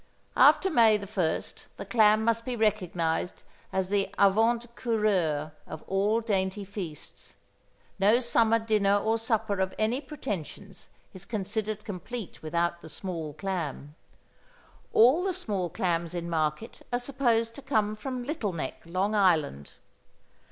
[0.35, 1.05] After May 1,
[1.77, 7.35] the clam must be recognized as the avant coureur of all dainty feasts.
[7.99, 13.93] No summer dinner or supper of any pretensions is considered complete without the small clam.
[14.91, 19.69] All the small clams in market are supposed to come from Little Neck, Long Island.